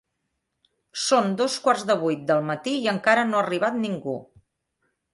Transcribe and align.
Són 1.01 1.29
dos 1.41 1.59
quarts 1.67 1.85
de 1.91 1.97
vuit 2.05 2.25
del 2.33 2.43
matí 2.49 2.75
i 2.81 2.91
encara 2.97 3.29
no 3.33 3.41
ha 3.41 3.45
arribat 3.49 3.81
ningú. 3.87 4.21